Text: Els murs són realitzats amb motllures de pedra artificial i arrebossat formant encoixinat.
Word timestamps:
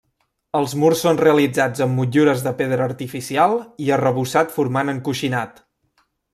Els 0.59 0.71
murs 0.83 1.03
són 1.05 1.19
realitzats 1.23 1.83
amb 1.85 1.93
motllures 1.99 2.41
de 2.47 2.55
pedra 2.63 2.89
artificial 2.93 3.55
i 3.87 3.95
arrebossat 3.99 4.59
formant 4.59 4.93
encoixinat. 4.99 5.65